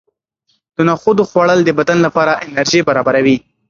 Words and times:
د 0.75 0.77
نخودو 0.89 1.23
خوړل 1.29 1.59
د 1.65 1.69
بدن 1.79 1.97
لپاره 2.05 2.39
انرژي 2.45 2.81
برابروي. 2.87 3.37